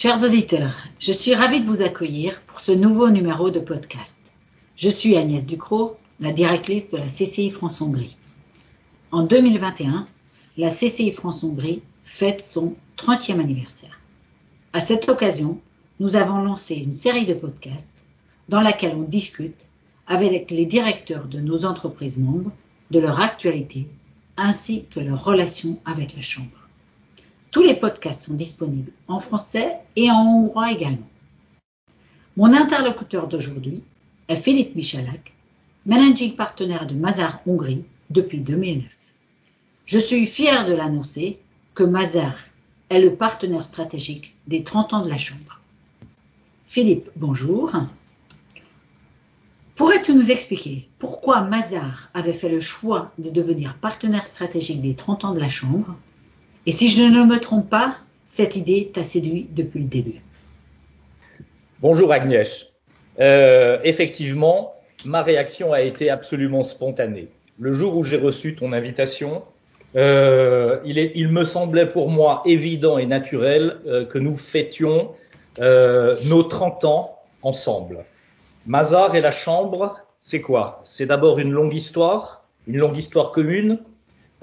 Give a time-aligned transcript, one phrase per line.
[0.00, 4.22] Chers auditeurs, je suis ravie de vous accueillir pour ce nouveau numéro de podcast.
[4.76, 8.16] Je suis Agnès Ducrot, la directrice de la CCI France-Hongrie.
[9.10, 10.06] En 2021,
[10.56, 13.98] la CCI France-Hongrie fête son 30e anniversaire.
[14.72, 15.60] À cette occasion,
[15.98, 18.04] nous avons lancé une série de podcasts
[18.48, 19.66] dans laquelle on discute
[20.06, 22.52] avec les directeurs de nos entreprises membres
[22.92, 23.88] de leur actualité
[24.36, 26.67] ainsi que leur relation avec la Chambre.
[27.50, 31.08] Tous les podcasts sont disponibles en français et en hongrois également.
[32.36, 33.82] Mon interlocuteur d'aujourd'hui
[34.28, 35.32] est Philippe Michalak,
[35.86, 38.84] managing partenaire de Mazar Hongrie depuis 2009.
[39.86, 41.38] Je suis fier de l'annoncer
[41.74, 42.34] que Mazar
[42.90, 45.60] est le partenaire stratégique des 30 ans de la Chambre.
[46.66, 47.72] Philippe, bonjour.
[49.74, 55.24] Pourrais-tu nous expliquer pourquoi Mazar avait fait le choix de devenir partenaire stratégique des 30
[55.24, 55.96] ans de la Chambre
[56.68, 57.96] Et si je ne me trompe pas,
[58.26, 60.20] cette idée t'a séduit depuis le début.
[61.80, 62.66] Bonjour Agnès.
[63.20, 64.74] Euh, effectivement,
[65.06, 67.28] ma réaction a été absolument spontanée.
[67.58, 69.44] Le jour où j'ai reçu ton invitation,
[69.96, 75.12] euh, il, me semblait pour moi évident et naturel euh, que nous fêtions
[75.58, 78.04] nos 30 ans ensemble.
[78.66, 80.82] Mazar et la Chambre, c'est quoi?
[80.84, 83.78] C'est d'abord une longue histoire, une longue histoire commune.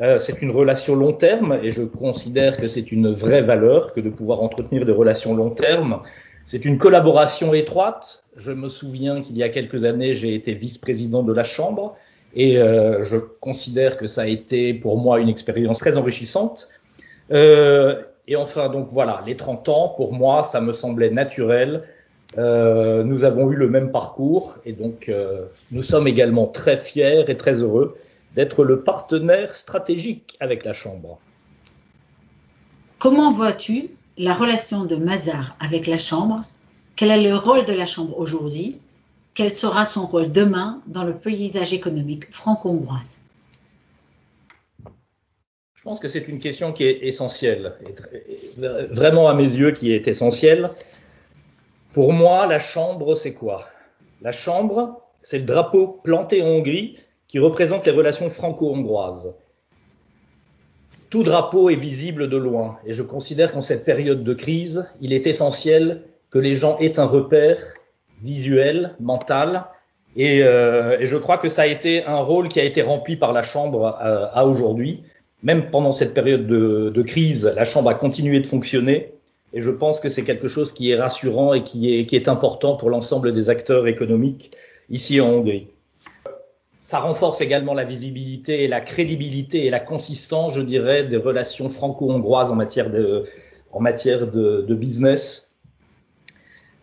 [0.00, 4.00] Euh, c'est une relation long terme et je considère que c'est une vraie valeur que
[4.00, 6.00] de pouvoir entretenir des relations long terme.
[6.44, 8.24] C'est une collaboration étroite.
[8.36, 11.96] Je me souviens qu'il y a quelques années, j'ai été vice-président de la Chambre
[12.34, 16.68] et euh, je considère que ça a été pour moi une expérience très enrichissante.
[17.30, 21.84] Euh, et enfin, donc voilà, les 30 ans, pour moi, ça me semblait naturel
[22.36, 27.24] euh, nous avons eu le même parcours et donc euh, nous sommes également très fiers
[27.28, 27.96] et très heureux
[28.34, 31.18] d'être le partenaire stratégique avec la Chambre.
[32.98, 36.44] Comment vois-tu la relation de Mazar avec la Chambre?
[36.96, 38.80] Quel est le rôle de la Chambre aujourd'hui?
[39.34, 43.20] Quel sera son rôle demain dans le paysage économique franco-hongroise?
[45.74, 47.74] Je pense que c'est une question qui est essentielle,
[48.56, 50.70] vraiment à mes yeux qui est essentielle.
[51.92, 53.68] Pour moi, la chambre, c'est quoi?
[54.22, 56.96] La chambre, c'est le drapeau planté en Hongrie
[57.34, 59.34] qui représente les relations franco-hongroises.
[61.10, 65.12] Tout drapeau est visible de loin et je considère qu'en cette période de crise, il
[65.12, 67.58] est essentiel que les gens aient un repère
[68.22, 69.64] visuel, mental,
[70.14, 73.16] et, euh, et je crois que ça a été un rôle qui a été rempli
[73.16, 75.02] par la Chambre à, à aujourd'hui.
[75.42, 79.12] Même pendant cette période de, crise, la Chambre a continué de fonctionner
[79.52, 82.90] et je pense que c'est quelque chose qui est rassurant et qui est important pour
[82.90, 84.52] l'ensemble des acteurs économiques
[84.88, 85.73] ici en Hongrie.
[86.94, 91.68] Ça renforce également la visibilité et la crédibilité et la consistance, je dirais, des relations
[91.68, 92.88] franco-hongroises en matière
[94.30, 95.56] de, business.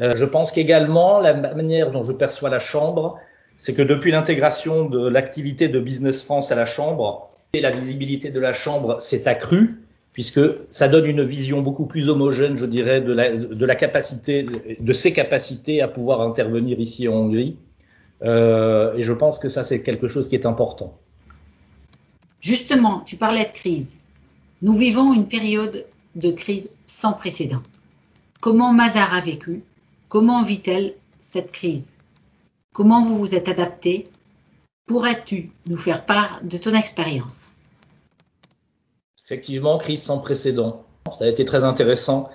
[0.00, 3.18] Euh, je pense qu'également, la manière dont je perçois la Chambre,
[3.58, 8.40] c'est que depuis l'intégration de l'activité de Business France à la Chambre, la visibilité de
[8.40, 9.82] la Chambre s'est accrue
[10.14, 10.40] puisque
[10.70, 14.46] ça donne une vision beaucoup plus homogène, je dirais, de la capacité,
[14.80, 17.58] de ses capacités à pouvoir intervenir ici en Hongrie.
[18.22, 20.98] Euh, et je pense que ça, c'est quelque chose qui est important.
[22.40, 23.98] Justement, tu parlais de crise.
[24.62, 27.62] Nous vivons une période de crise sans précédent.
[28.40, 29.62] Comment Mazar a vécu?
[30.08, 31.96] Comment vit-elle cette crise?
[32.72, 34.08] Comment vous vous êtes adapté?
[34.86, 37.52] Pourrais-tu nous faire part de ton expérience?
[39.24, 40.84] Effectivement, crise sans précédent.
[41.12, 42.30] Ça a été très intéressant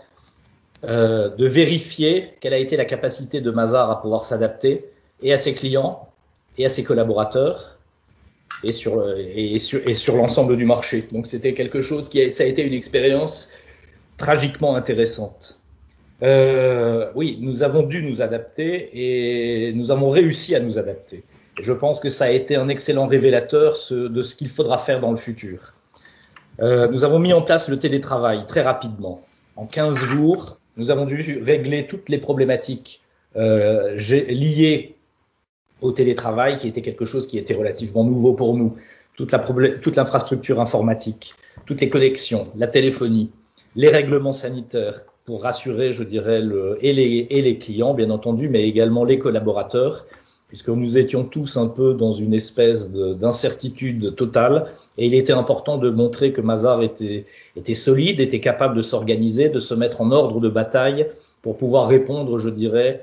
[0.84, 4.93] euh, de vérifier quelle a été la capacité de Mazar à pouvoir s'adapter
[5.24, 6.08] et à ses clients
[6.58, 7.80] et à ses collaborateurs
[8.64, 11.06] et sur, et sur, et sur l'ensemble du marché.
[11.12, 13.50] Donc c'était quelque chose qui a, ça a été une expérience
[14.18, 15.60] tragiquement intéressante.
[16.22, 21.24] Euh, oui, nous avons dû nous adapter et nous avons réussi à nous adapter.
[21.60, 25.12] Je pense que ça a été un excellent révélateur de ce qu'il faudra faire dans
[25.12, 25.74] le futur.
[26.62, 29.22] Euh, nous avons mis en place le télétravail très rapidement.
[29.56, 33.02] En 15 jours, nous avons dû régler toutes les problématiques
[33.36, 34.96] euh, liées
[35.84, 38.74] au télétravail, qui était quelque chose qui était relativement nouveau pour nous.
[39.16, 41.36] Toute l'infrastructure informatique,
[41.68, 43.30] toutes les connexions, la téléphonie,
[43.76, 48.50] les règlements sanitaires pour rassurer, je dirais, le, et, les, et les clients, bien entendu,
[48.50, 50.06] mais également les collaborateurs
[50.54, 54.68] puisque nous étions tous un peu dans une espèce d'incertitude totale,
[55.00, 57.26] et il était important de montrer que Mazar était,
[57.56, 61.08] était solide, était capable de s'organiser, de se mettre en ordre de bataille
[61.42, 63.02] pour pouvoir répondre, je dirais,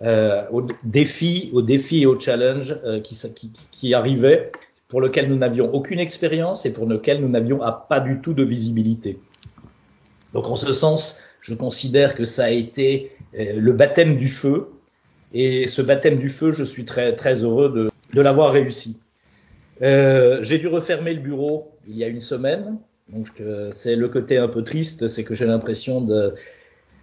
[0.00, 4.52] aux défis, aux défis et aux challenges euh, qui, qui, qui, arrivaient,
[4.88, 8.44] pour lesquels nous n'avions aucune expérience et pour lesquels nous n'avions pas du tout de
[8.44, 9.18] visibilité.
[10.32, 14.68] Donc en ce sens, Je considère que ça a été euh, le baptême du feu.
[15.32, 18.98] Et ce baptême du feu, je suis très, très heureux de, de l'avoir réussi.
[19.82, 22.78] Euh, j'ai dû refermer le bureau il y a une semaine.
[23.08, 26.34] Donc euh, c'est le côté un peu triste, c'est que j'ai l'impression de,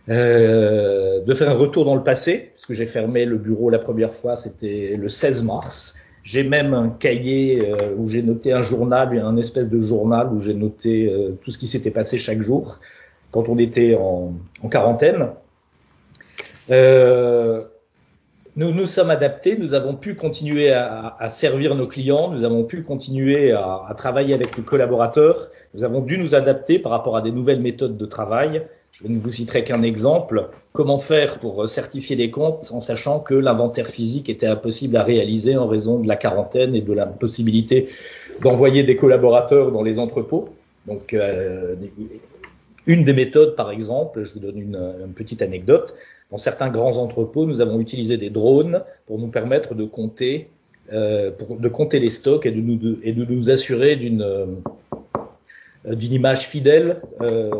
[0.09, 3.79] euh, de faire un retour dans le passé, parce que j'ai fermé le bureau la
[3.79, 5.95] première fois, c'était le 16 mars.
[6.23, 10.39] J'ai même un cahier euh, où j'ai noté un journal, un espèce de journal où
[10.39, 12.79] j'ai noté euh, tout ce qui s'était passé chaque jour
[13.31, 14.33] quand on était en,
[14.69, 15.29] quarantaine.
[18.55, 22.65] Nous nous sommes adaptés, nous avons pu continuer à, à, servir nos clients, nous avons
[22.65, 27.17] pu continuer à, à, travailler avec nos collaborateurs, nous avons dû nous adapter par rapport
[27.17, 28.63] à des nouvelles méthodes de travail.
[28.93, 30.49] Je ne vous citerai qu'un exemple.
[30.71, 35.57] Comment faire pour certifier des comptes en sachant que l'inventaire physique était impossible à réaliser
[35.57, 37.89] en raison de la quarantaine et de la possibilité
[38.41, 40.45] d'envoyer des collaborateurs dans les entrepôts?
[40.85, 41.75] Donc, euh,
[42.85, 45.93] une des méthodes, par exemple, je vous donne une, petite anecdote,
[46.31, 50.49] dans certains grands entrepôts, nous avons utilisé des drones pour nous permettre de compter,
[50.91, 56.47] euh, de compter les stocks et de nous, et de nous assurer d'une euh, image
[56.47, 57.51] fidèle euh,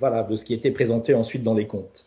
[0.00, 2.06] voilà, de ce qui était présenté ensuite dans les comptes.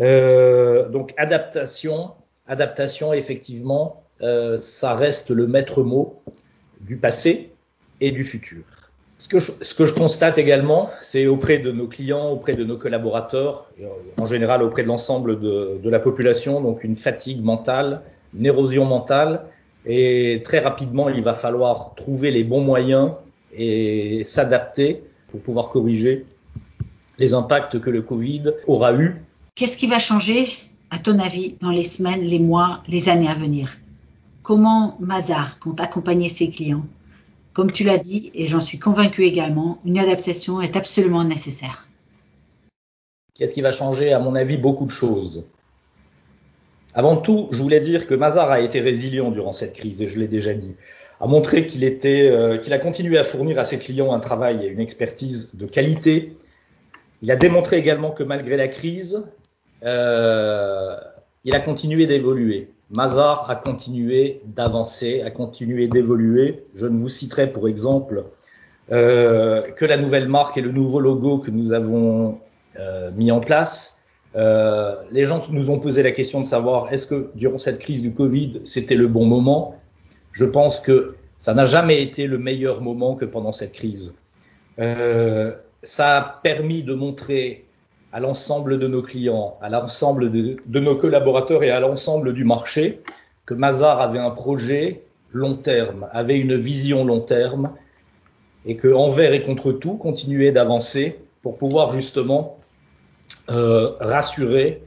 [0.00, 2.12] Euh, donc adaptation,
[2.48, 6.20] adaptation effectivement, euh, ça reste le maître mot
[6.80, 7.50] du passé
[8.00, 8.62] et du futur.
[9.18, 9.38] Ce que,
[9.86, 13.70] je, constate également, c'est auprès de nos clients, auprès de nos collaborateurs,
[14.16, 18.00] en général auprès de l'ensemble de, de, la population, donc une fatigue mentale,
[18.34, 19.42] une érosion mentale,
[19.84, 23.10] et très rapidement, il va falloir trouver les bons moyens
[23.54, 26.24] et s'adapter pour pouvoir corriger
[27.20, 29.22] les impacts que le Covid aura eu.
[29.54, 30.48] Qu'est-ce qui va changer,
[30.90, 33.76] à ton avis, dans les semaines, les mois, les années à venir?
[34.42, 36.86] Comment Mazar compte accompagner ses clients?
[37.52, 41.86] Comme tu l'as dit, et j'en suis convaincu également, une adaptation est absolument nécessaire.
[43.34, 45.46] Qu'est-ce qui va changer À mon avis, beaucoup de choses?
[46.94, 50.18] Avant tout, je voulais dire que Mazar a été résilient durant cette crise, et je
[50.18, 50.74] l'ai déjà dit,
[51.20, 54.64] a montré qu'il était, euh, qu'il a continué à fournir à ses clients un travail
[54.64, 56.32] et une expertise de qualité.
[57.22, 59.24] Il a démontré également que malgré la crise,
[59.84, 60.96] euh,
[61.44, 62.70] il a continué d'évoluer.
[62.90, 66.64] Mazar a continué d'avancer, a continué d'évoluer.
[66.74, 68.24] Je ne vous citerai pour exemple
[68.90, 72.40] euh, que la nouvelle marque et le nouveau logo que nous avons
[72.78, 73.98] euh, mis en place.
[74.34, 78.02] Euh, les gens nous ont posé la question de savoir est-ce que durant cette crise
[78.02, 79.76] du Covid, c'était le bon moment?
[80.32, 84.14] Je pense que ça n'a jamais été le meilleur moment que pendant cette crise.
[85.82, 87.64] Ça a permis de montrer
[88.12, 93.00] à l'ensemble de nos clients, à l'ensemble de, nos collaborateurs et à l'ensemble du marché
[93.46, 97.72] que Mazar avait un projet long terme, avait une vision long terme
[98.66, 102.58] et que envers et contre tout continuait d'avancer pour pouvoir justement
[103.48, 104.82] euh, rassurer,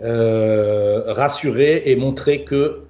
[0.00, 2.82] euh, rassurer et montrer que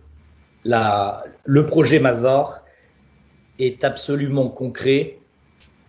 [0.64, 2.62] le projet Mazar
[3.58, 5.17] est absolument concret,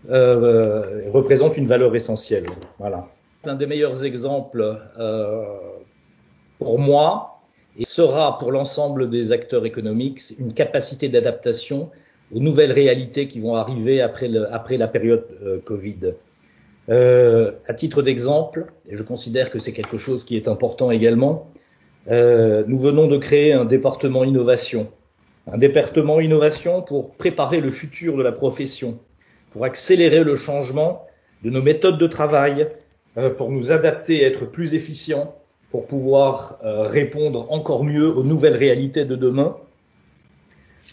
[0.09, 2.45] euh, représente une valeur essentielle.
[2.77, 3.07] Voilà.
[3.43, 5.43] L'un des meilleurs exemples euh,
[6.57, 7.41] pour moi
[7.77, 11.89] et sera pour l'ensemble des acteurs économiques une capacité d'adaptation
[12.33, 16.13] aux nouvelles réalités qui vont arriver après, le, après la période euh, Covid.
[16.89, 21.51] Euh, à titre d'exemple, et je considère que c'est quelque chose qui est important également,
[22.09, 24.87] euh, nous venons de créer un département innovation.
[25.51, 28.99] Un département innovation pour préparer le futur de la profession,
[29.51, 31.05] pour accélérer le changement
[31.43, 32.67] de nos méthodes de travail,
[33.17, 35.35] euh, pour nous adapter, être plus efficients,
[35.71, 39.57] pour pouvoir euh, répondre encore mieux aux nouvelles réalités de demain.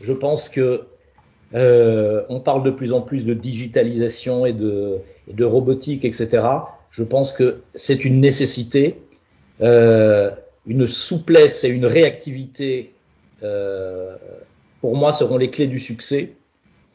[0.03, 0.87] Je pense que
[1.55, 4.99] euh, on parle de plus en plus de digitalisation et de,
[5.29, 6.47] de robotique, etc.
[6.91, 8.97] Je pense que c'est une nécessité,
[9.61, 10.31] euh,
[10.67, 12.93] une souplesse et une réactivité.
[13.43, 14.17] Euh,
[14.81, 16.33] pour moi, seront les clés du succès.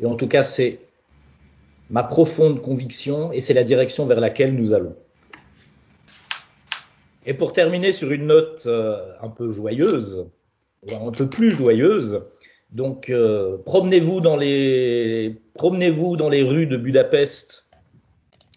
[0.02, 0.80] Et en tout cas, c'est
[1.92, 4.96] ma profonde conviction et c'est la direction vers laquelle nous allons.
[7.26, 10.26] Et pour terminer sur une note euh, un peu joyeuse,
[10.90, 12.24] un peu plus joyeuse,
[12.72, 17.70] donc euh, promenez-vous dans les promenez-vous dans les rues de Budapest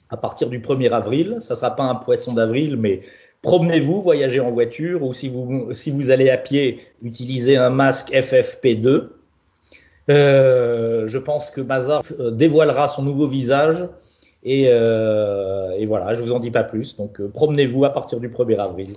[0.08, 1.36] à partir du 1er avril.
[1.40, 3.02] Ça sera pas un poisson d'avril, mais
[3.42, 8.12] promenez-vous, voyagez en voiture ou si vous si vous allez à pied, utilisez un masque
[8.12, 9.08] FFP2.
[10.10, 13.88] Euh, je pense que Bazar dévoilera son nouveau visage
[14.42, 16.96] et, euh, et, voilà, je vous en dis pas plus.
[16.96, 18.94] Donc euh, promenez-vous à partir du 1er avril.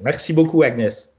[0.00, 1.10] Merci beaucoup Agnès.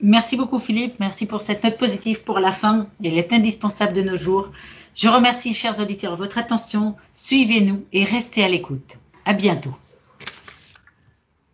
[0.00, 2.86] Merci beaucoup Philippe, merci pour cette note positive pour la fin.
[3.02, 4.50] Elle est indispensable de nos jours.
[4.94, 6.94] Je remercie chers auditeurs votre attention.
[7.14, 8.98] Suivez-nous et restez à l'écoute.
[9.24, 9.74] À bientôt.